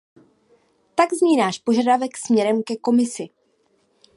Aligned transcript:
Tak 0.95 1.13
zní 1.13 1.37
náš 1.37 1.59
požadavek 1.59 2.17
směrem 2.17 2.63
ke 2.63 2.75
Komisi. 2.75 3.29